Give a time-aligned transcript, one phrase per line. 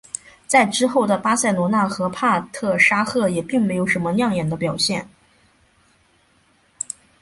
[0.47, 5.07] 在之后的巴塞罗那和帕特沙赫也并没有什么亮眼的表现。